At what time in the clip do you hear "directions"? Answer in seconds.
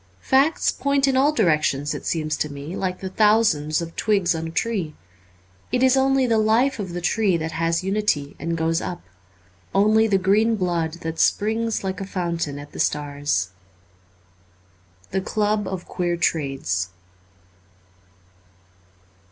1.31-1.93